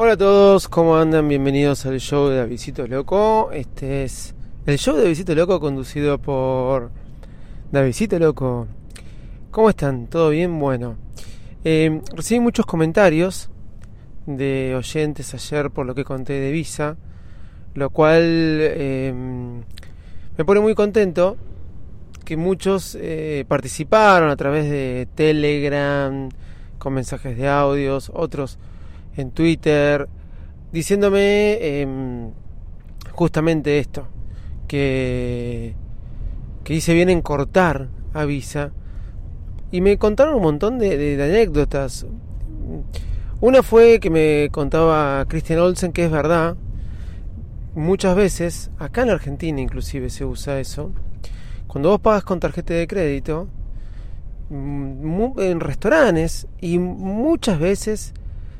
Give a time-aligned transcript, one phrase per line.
[0.00, 1.26] Hola a todos, ¿cómo andan?
[1.26, 3.50] Bienvenidos al show de Davidito Loco.
[3.50, 4.32] Este es
[4.64, 6.92] el show de Davidito Loco conducido por
[7.72, 8.68] Davidito Loco.
[9.50, 10.06] ¿Cómo están?
[10.06, 10.56] ¿Todo bien?
[10.60, 10.94] Bueno,
[11.64, 13.50] eh, recibí muchos comentarios
[14.24, 16.96] de oyentes ayer por lo que conté de Visa,
[17.74, 21.36] lo cual eh, me pone muy contento
[22.24, 26.28] que muchos eh, participaron a través de Telegram,
[26.78, 28.60] con mensajes de audios, otros
[29.18, 30.08] en Twitter,
[30.72, 32.30] diciéndome em,
[33.12, 34.06] justamente esto,
[34.66, 35.74] que,
[36.64, 38.72] que hice bien en cortar a Visa.
[39.70, 42.06] Y me contaron un montón de, de anécdotas.
[43.40, 46.56] Una fue que me contaba Christian Olsen, que es verdad,
[47.74, 50.90] muchas veces, acá en Argentina inclusive se usa eso,
[51.66, 53.46] cuando vos pagas con tarjeta de crédito,
[54.50, 58.14] mm, en restaurantes y muchas veces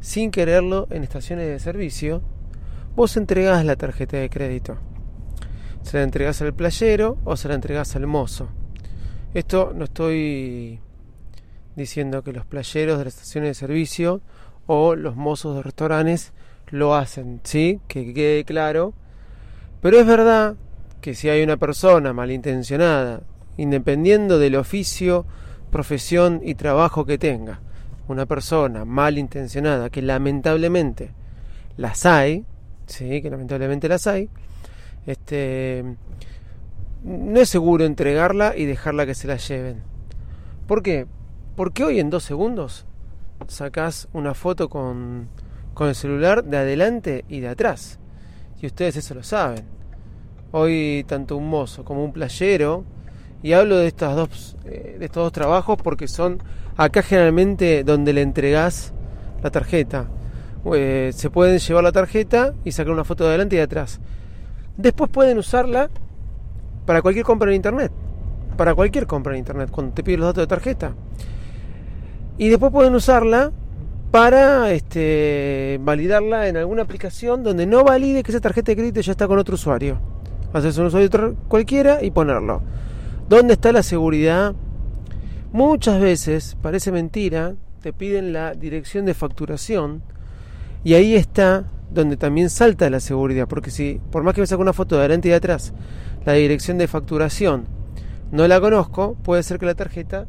[0.00, 2.22] sin quererlo en estaciones de servicio,
[2.96, 4.78] vos entregás la tarjeta de crédito.
[5.82, 8.48] Se la entregás al playero o se la entregás al mozo.
[9.34, 10.80] Esto no estoy
[11.76, 14.20] diciendo que los playeros de las estaciones de servicio
[14.66, 16.32] o los mozos de restaurantes
[16.68, 17.80] lo hacen, ¿sí?
[17.88, 18.94] Que quede claro.
[19.80, 20.56] Pero es verdad
[21.00, 23.22] que si hay una persona malintencionada,
[23.56, 25.26] independiendo del oficio,
[25.70, 27.60] profesión y trabajo que tenga,
[28.12, 31.10] una persona malintencionada, que lamentablemente
[31.76, 32.44] las hay,
[32.86, 34.28] sí, que lamentablemente las hay,
[35.06, 35.84] este,
[37.02, 39.82] no es seguro entregarla y dejarla que se la lleven.
[40.66, 41.06] ¿Por qué?
[41.56, 42.86] Porque hoy en dos segundos
[43.48, 45.28] sacás una foto con,
[45.74, 47.98] con el celular de adelante y de atrás.
[48.60, 49.64] Y ustedes eso lo saben.
[50.52, 52.84] Hoy tanto un mozo como un playero,
[53.42, 56.42] y hablo de, estas dos, eh, de estos dos trabajos porque son
[56.80, 58.94] Acá generalmente donde le entregás
[59.42, 60.06] la tarjeta.
[60.72, 64.00] Eh, se pueden llevar la tarjeta y sacar una foto de adelante y de atrás.
[64.78, 65.90] Después pueden usarla
[66.86, 67.92] para cualquier compra en internet.
[68.56, 70.94] Para cualquier compra en internet, cuando te piden los datos de tarjeta.
[72.38, 73.52] Y después pueden usarla
[74.10, 79.12] para este, validarla en alguna aplicación donde no valide que esa tarjeta de crédito ya
[79.12, 80.00] está con otro usuario.
[80.54, 82.62] Hacerse un usuario cualquiera y ponerlo.
[83.30, 84.56] ¿Dónde está la seguridad
[85.52, 90.02] Muchas veces, parece mentira, te piden la dirección de facturación
[90.82, 94.62] y ahí está donde también salta la seguridad, porque si por más que me saque
[94.62, 95.72] una foto de adelante y de atrás,
[96.24, 97.66] la dirección de facturación
[98.32, 100.26] no la conozco, puede ser que la tarjeta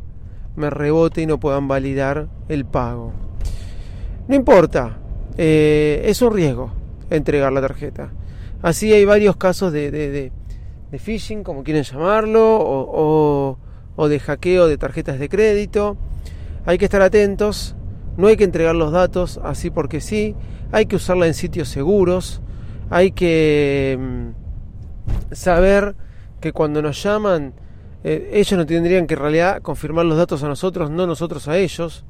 [0.55, 3.13] me rebote y no puedan validar el pago.
[4.27, 4.99] No importa,
[5.37, 6.71] eh, es un riesgo
[7.09, 8.11] entregar la tarjeta.
[8.61, 10.31] Así hay varios casos de,
[10.99, 13.57] phishing, como quieren llamarlo, o
[13.95, 15.97] o de hackeo de tarjetas de crédito.
[16.65, 17.75] Hay que estar atentos,
[18.17, 20.35] no hay que entregar los datos así porque sí,
[20.71, 22.41] hay que usarla en sitios seguros,
[22.89, 25.95] hay que mm, saber
[26.39, 27.53] que cuando nos llaman,
[28.03, 31.57] eh, ellos no tendrían que en realidad confirmar los datos a nosotros, no nosotros a
[31.57, 32.05] ellos.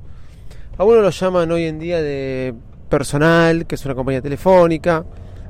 [0.77, 2.53] A uno lo llaman hoy en día de
[2.89, 5.05] personal, que es una compañía telefónica,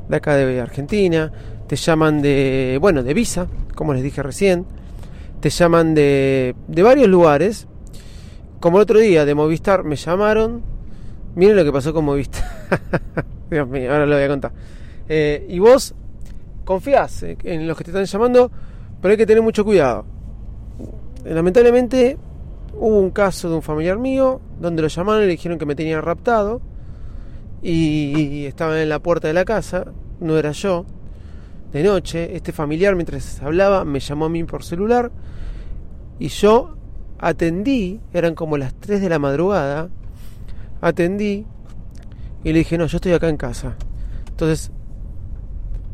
[0.07, 1.31] de acá de Argentina,
[1.67, 4.65] te llaman de, bueno, de Visa, como les dije recién,
[5.39, 7.67] te llaman de, de varios lugares.
[8.59, 10.61] Como el otro día de Movistar me llamaron.
[11.35, 12.43] Miren lo que pasó con Movistar.
[13.49, 14.51] Dios mío, ahora lo voy a contar.
[15.09, 15.95] Eh, y vos
[16.63, 18.51] confías en los que te están llamando,
[19.01, 20.05] pero hay que tener mucho cuidado.
[21.25, 22.17] Lamentablemente
[22.73, 25.75] hubo un caso de un familiar mío donde lo llamaron y le dijeron que me
[25.75, 26.61] tenía raptado
[27.61, 29.85] y estaba en la puerta de la casa,
[30.19, 30.85] no era yo
[31.71, 35.11] de noche, este familiar mientras hablaba me llamó a mí por celular
[36.19, 36.75] y yo
[37.17, 39.89] atendí, eran como las 3 de la madrugada,
[40.81, 41.45] atendí
[42.43, 43.75] y le dije, no, yo estoy acá en casa.
[44.29, 44.71] Entonces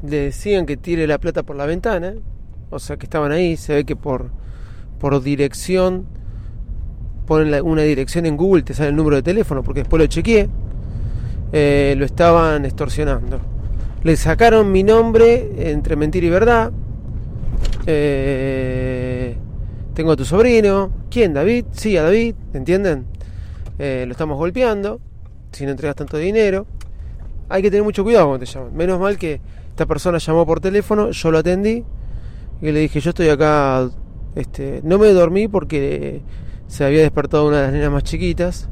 [0.04, 2.16] le decían que tire la plata por la ventana,
[2.70, 4.32] o sea que estaban ahí, se ve que por,
[5.00, 6.08] por dirección,
[7.28, 10.50] ponen una dirección en Google, te sale el número de teléfono, porque después lo chequeé,
[11.52, 13.40] eh, lo estaban extorsionando.
[14.04, 16.72] Le sacaron mi nombre entre mentira y verdad.
[17.86, 19.36] Eh,
[19.94, 20.92] tengo a tu sobrino.
[21.10, 21.34] ¿Quién?
[21.34, 21.66] David.
[21.72, 22.36] Sí, a David.
[22.54, 23.06] ¿Entienden?
[23.80, 25.00] Eh, lo estamos golpeando.
[25.52, 26.68] Si no entregas tanto dinero.
[27.50, 28.76] Hay que tener mucho cuidado cuando te llaman.
[28.76, 31.12] Menos mal que esta persona llamó por teléfono.
[31.12, 31.84] Yo lo atendí.
[32.62, 33.90] Y le dije, yo estoy acá.
[34.36, 36.22] Este, no me dormí porque
[36.68, 38.70] se había despertado una de las nenas más chiquitas.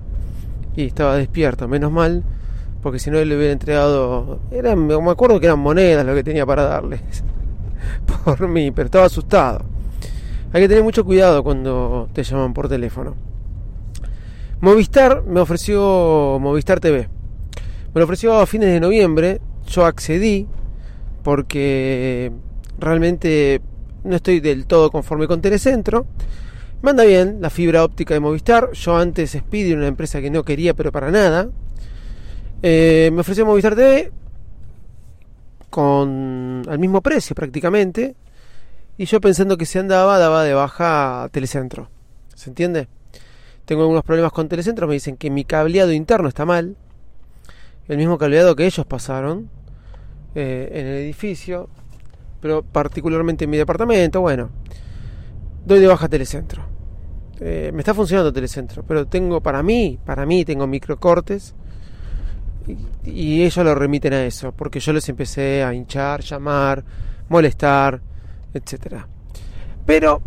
[0.75, 1.67] Y estaba despierta.
[1.67, 2.23] Menos mal
[2.85, 6.23] porque si no él le hubiera entregado, eran, me acuerdo que eran monedas lo que
[6.23, 7.01] tenía para darles
[8.23, 9.65] por mí, pero estaba asustado.
[10.53, 13.15] Hay que tener mucho cuidado cuando te llaman por teléfono.
[14.61, 17.09] Movistar me ofreció Movistar TV.
[17.91, 20.47] Me lo ofreció a fines de noviembre, yo accedí
[21.23, 22.31] porque
[22.77, 23.61] realmente
[24.03, 26.05] no estoy del todo conforme con Telecentro.
[26.83, 28.73] Manda bien la fibra óptica de Movistar.
[28.73, 31.49] Yo antes Speedy, una empresa que no quería, pero para nada.
[32.67, 34.11] Eh, me ofreció Movistar TV
[35.69, 38.15] con al mismo precio prácticamente.
[38.97, 41.89] Y yo pensando que se andaba, daba de baja Telecentro.
[42.33, 42.87] ¿Se entiende?
[43.65, 44.87] Tengo algunos problemas con Telecentro.
[44.87, 46.75] Me dicen que mi cableado interno está mal.
[47.87, 49.47] El mismo cableado que ellos pasaron
[50.33, 51.69] eh, en el edificio.
[52.41, 54.21] Pero particularmente en mi departamento.
[54.21, 54.49] Bueno,
[55.67, 56.65] doy de baja Telecentro.
[57.39, 58.83] Eh, me está funcionando Telecentro.
[58.87, 61.53] Pero tengo para mí, para mí tengo microcortes
[63.05, 66.83] y, ellos lo remiten a eso, porque yo les empecé a hinchar, llamar,
[67.29, 68.01] molestar,
[68.53, 69.07] etcétera.
[69.85, 70.21] Pero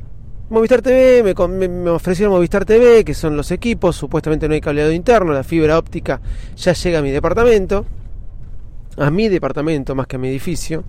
[0.51, 4.93] Movistar TV, me, me, ofrecieron Movistar TV, que son los equipos, supuestamente no hay cableado
[4.93, 6.21] interno, la fibra óptica
[6.57, 7.85] ya llega a mi departamento,
[8.97, 10.85] a mi departamento más que a mi edificio.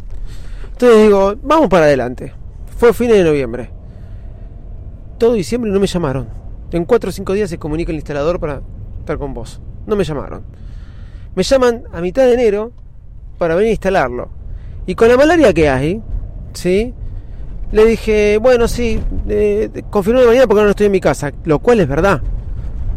[0.72, 2.32] Entonces digo, vamos para adelante.
[2.78, 3.70] Fue fines de noviembre.
[5.18, 6.30] Todo diciembre no me llamaron.
[6.72, 8.62] En 4 o 5 días se comunica el instalador para
[9.00, 9.60] estar con vos.
[9.86, 10.44] No me llamaron.
[11.36, 12.72] Me llaman a mitad de enero
[13.38, 14.30] para venir a instalarlo.
[14.86, 16.02] Y con la malaria que hay,
[16.54, 16.94] ¿sí?
[17.72, 21.32] Le dije, bueno, sí, eh, confirmé de mañana porque no estoy en mi casa.
[21.46, 22.22] Lo cual es verdad.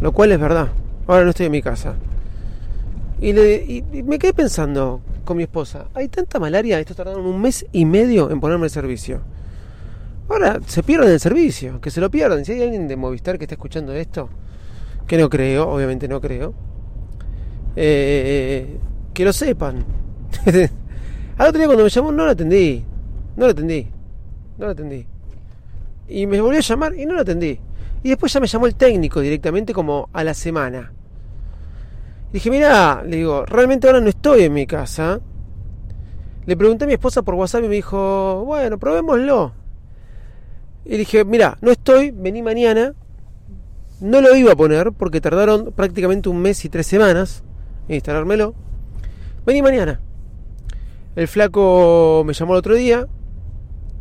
[0.01, 0.69] Lo cual es verdad.
[1.07, 1.95] Ahora no estoy en mi casa.
[3.21, 7.65] Y, le, me quedé pensando con mi esposa, hay tanta malaria, esto tardaron un mes
[7.71, 9.21] y medio en ponerme el servicio.
[10.27, 12.43] Ahora se pierden el servicio, que se lo pierdan.
[12.43, 14.29] Si hay alguien de Movistar que está escuchando esto,
[15.07, 16.53] que no creo, obviamente no creo,
[17.75, 18.77] eh,
[19.13, 19.85] que lo sepan.
[21.37, 22.83] Al otro día cuando me llamó no lo atendí.
[23.35, 23.87] No lo atendí.
[24.57, 25.05] No lo atendí.
[26.07, 27.59] Y me volvió a llamar y no lo atendí.
[28.03, 30.91] Y después ya me llamó el técnico directamente como a la semana.
[32.29, 35.21] Y dije, mira, le digo, realmente ahora no estoy en mi casa.
[36.45, 39.53] Le pregunté a mi esposa por WhatsApp y me dijo, bueno, probémoslo.
[40.85, 42.93] Y dije, mira, no estoy, vení mañana.
[44.01, 47.43] No lo iba a poner porque tardaron prácticamente un mes y tres semanas
[47.87, 48.53] instalármelo.
[49.45, 49.99] Vení mañana.
[51.15, 53.07] El flaco me llamó el otro día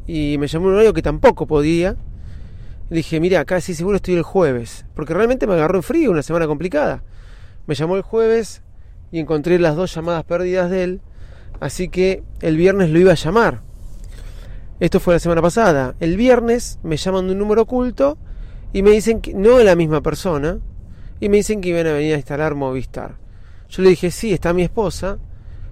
[0.07, 1.97] y me llamó un horario que tampoco podía.
[2.91, 6.47] Dije, mira, casi seguro estoy el jueves, porque realmente me agarró en frío, una semana
[6.47, 7.03] complicada.
[7.67, 8.63] Me llamó el jueves
[9.11, 11.01] y encontré las dos llamadas perdidas de él,
[11.61, 13.63] así que el viernes lo iba a llamar.
[14.81, 15.95] Esto fue la semana pasada.
[16.01, 18.19] El viernes me llaman de un número oculto
[18.73, 20.59] y me dicen que no es la misma persona
[21.21, 23.22] y me dicen que iban a venir a instalar Movistar.
[23.73, 25.17] Yo le dije, sí, está mi esposa,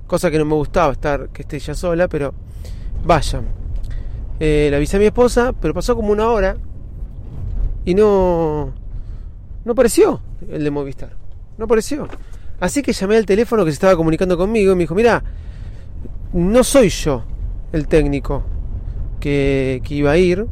[0.07, 2.33] cosa que no me gustaba estar, que esté ella sola, pero
[3.05, 3.45] vayan.
[4.41, 6.57] Eh, le avisé a mi esposa, pero pasó como una hora
[7.85, 8.73] y no,
[9.67, 11.15] no apareció el de Movistar.
[11.59, 12.09] No apareció.
[12.59, 15.23] Así que llamé al teléfono que se estaba comunicando conmigo y me dijo, mira,
[16.33, 17.25] no soy yo
[17.71, 18.45] el técnico
[19.21, 20.47] que, que iba a ir.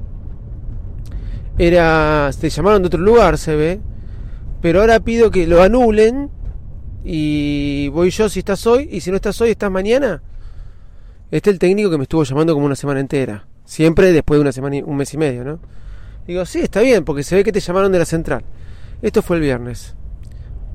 [1.57, 3.81] Era, te llamaron de otro lugar, se ve.
[4.61, 6.37] Pero ahora pido que lo anulen
[7.05, 10.23] y voy yo si estás hoy, y si no estás hoy, estás mañana.
[11.31, 13.47] Este es el técnico que me estuvo llamando como una semana entera.
[13.65, 15.59] Siempre después de una semana, un mes y medio, ¿no?
[16.27, 18.45] Digo, sí, está bien, porque se ve que te llamaron de la central.
[19.03, 19.95] Esto fue el viernes.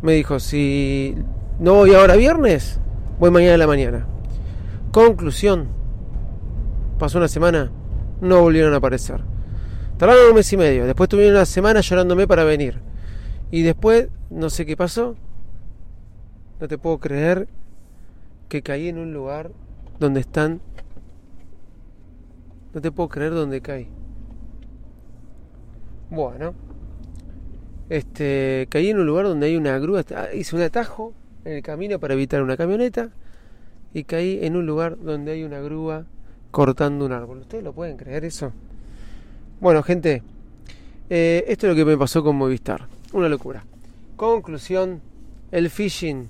[0.01, 1.15] Me dijo, si
[1.59, 2.79] no voy ahora viernes,
[3.19, 4.07] voy mañana a la mañana.
[4.92, 5.68] Conclusión.
[6.99, 7.71] Pasó una semana,
[8.21, 9.21] no volvieron a aparecer.
[9.97, 10.85] Tardaron un mes y medio.
[10.85, 12.80] Después tuvieron una semana llorándome para venir.
[13.51, 15.15] Y después, no sé qué pasó,
[16.60, 17.48] no te puedo creer
[18.50, 19.52] que caí en un lugar
[20.00, 20.62] donde están...
[22.74, 23.88] No te puedo creer dónde caí.
[26.10, 26.54] Bueno.
[27.90, 30.04] Este, caí en un lugar donde hay una grúa.
[30.33, 31.14] Hice un atajo
[31.45, 33.10] en el camino para evitar una camioneta.
[33.94, 36.06] Y caí en un lugar donde hay una grúa
[36.52, 37.40] cortando un árbol.
[37.40, 38.52] ¿Ustedes lo pueden creer eso?
[39.60, 40.24] Bueno, gente.
[41.10, 42.88] Eh, esto es lo que me pasó con Movistar.
[43.14, 43.64] Una locura.
[44.16, 45.02] Conclusión.
[45.52, 46.30] El phishing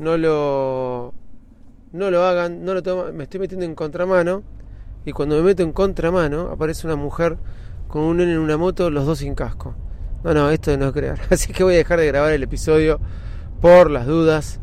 [0.00, 1.12] no lo
[1.92, 4.42] no lo hagan, no lo toman, me estoy metiendo en contramano
[5.04, 7.36] y cuando me meto en contramano aparece una mujer
[7.86, 9.74] con un en una moto, los dos sin casco.
[10.24, 11.18] No, no, esto no crear.
[11.30, 13.00] Así que voy a dejar de grabar el episodio
[13.60, 14.60] por las dudas.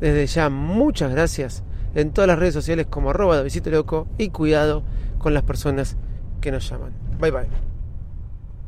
[0.00, 4.28] Desde ya, muchas gracias en todas las redes sociales como arroba de Visito Loco y
[4.28, 4.84] cuidado
[5.18, 5.96] con las personas
[6.40, 6.92] que nos llaman.
[7.18, 7.67] Bye bye.